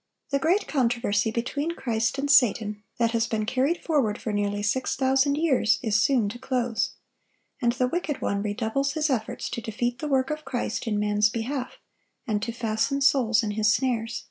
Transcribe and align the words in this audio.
]The 0.30 0.38
great 0.38 0.66
controversy 0.66 1.30
between 1.30 1.72
Christ 1.72 2.16
and 2.16 2.30
Satan, 2.30 2.82
that 2.96 3.10
has 3.10 3.26
been 3.26 3.44
carried 3.44 3.84
forward 3.84 4.18
for 4.18 4.32
nearly 4.32 4.62
six 4.62 4.96
thousand 4.96 5.34
years, 5.34 5.78
is 5.82 6.00
soon 6.00 6.30
to 6.30 6.38
close; 6.38 6.92
and 7.60 7.72
the 7.72 7.86
wicked 7.86 8.22
one 8.22 8.40
redoubles 8.40 8.92
his 8.94 9.10
efforts 9.10 9.50
to 9.50 9.60
defeat 9.60 9.98
the 9.98 10.08
work 10.08 10.30
of 10.30 10.46
Christ 10.46 10.86
in 10.86 10.98
man's 10.98 11.28
behalf, 11.28 11.76
and 12.26 12.42
to 12.44 12.50
fasten 12.50 13.02
souls 13.02 13.42
in 13.42 13.50
his 13.50 13.70
snares. 13.70 14.24